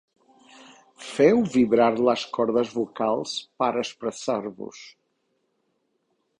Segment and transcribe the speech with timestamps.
[1.07, 4.83] Feu vibrar les cordes vocals per expressar-vos.